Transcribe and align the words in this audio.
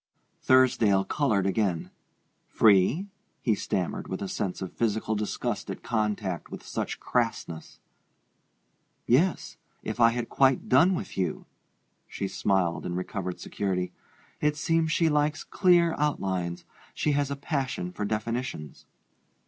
Thursdale 0.41 1.05
colored 1.07 1.45
again. 1.45 1.91
"Free?" 2.47 3.05
he 3.39 3.53
stammered, 3.53 4.07
with 4.07 4.23
a 4.23 4.27
sense 4.27 4.59
of 4.59 4.73
physical 4.73 5.13
disgust 5.13 5.69
at 5.69 5.83
contact 5.83 6.49
with 6.49 6.65
such 6.65 6.99
crassness. 6.99 7.79
"Yes 9.05 9.57
if 9.83 9.99
I 9.99 10.09
had 10.09 10.27
quite 10.27 10.67
done 10.67 10.95
with 10.95 11.19
you." 11.19 11.45
She 12.07 12.27
smiled 12.27 12.83
in 12.83 12.95
recovered 12.95 13.39
security. 13.39 13.93
"It 14.39 14.57
seems 14.57 14.91
she 14.91 15.07
likes 15.07 15.43
clear 15.43 15.93
outlines; 15.99 16.65
she 16.95 17.11
has 17.11 17.29
a 17.29 17.35
passion 17.35 17.91
for 17.91 18.03
definitions." 18.03 18.87